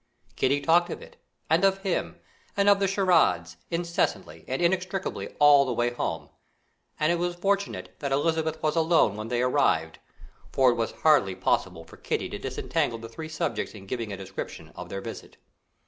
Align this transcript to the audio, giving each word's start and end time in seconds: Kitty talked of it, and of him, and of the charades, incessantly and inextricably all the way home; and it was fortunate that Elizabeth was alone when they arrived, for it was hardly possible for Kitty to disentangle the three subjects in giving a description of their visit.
Kitty 0.35 0.61
talked 0.61 0.89
of 0.89 0.99
it, 1.03 1.17
and 1.47 1.63
of 1.63 1.83
him, 1.83 2.19
and 2.57 2.67
of 2.67 2.79
the 2.79 2.87
charades, 2.87 3.57
incessantly 3.69 4.43
and 4.47 4.59
inextricably 4.59 5.35
all 5.37 5.63
the 5.63 5.73
way 5.73 5.91
home; 5.91 6.29
and 6.99 7.11
it 7.11 7.17
was 7.19 7.35
fortunate 7.35 7.97
that 7.99 8.11
Elizabeth 8.11 8.63
was 8.63 8.75
alone 8.75 9.15
when 9.15 9.27
they 9.27 9.43
arrived, 9.43 9.99
for 10.51 10.71
it 10.71 10.75
was 10.75 10.93
hardly 11.03 11.35
possible 11.35 11.83
for 11.83 11.97
Kitty 11.97 12.29
to 12.29 12.39
disentangle 12.39 12.97
the 12.97 13.09
three 13.09 13.29
subjects 13.29 13.75
in 13.75 13.85
giving 13.85 14.11
a 14.11 14.17
description 14.17 14.69
of 14.73 14.89
their 14.89 15.01
visit. 15.01 15.37